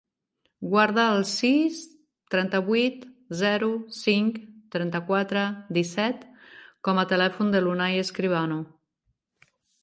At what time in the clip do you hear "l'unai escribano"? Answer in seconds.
7.67-8.59